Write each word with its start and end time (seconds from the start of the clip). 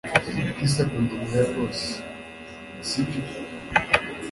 Chris 0.55 0.73
akunda 0.83 1.13
Mariya 1.19 1.41
rwose 1.49 1.87
sibyo 2.87 3.21